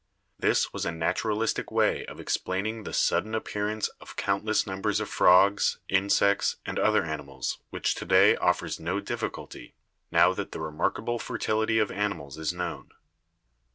[0.39, 5.09] This was a naturalis tic way of explaining the sudden appearance of countless numbers of
[5.11, 9.75] frogs, insects and other animals which to day offers no difficulty,
[10.09, 12.89] now that the remarkable fertility of animals is known.